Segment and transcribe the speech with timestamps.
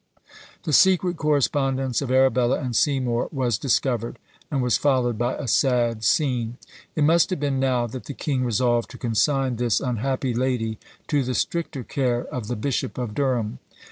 [0.63, 4.17] The secret correspondence of Arabella and Seymour was discovered,
[4.49, 6.57] and was followed by a sad scene.
[6.95, 11.21] It must have been now that the king resolved to consign this unhappy lady to
[11.21, 13.59] the stricter care of the Bishop of Durham.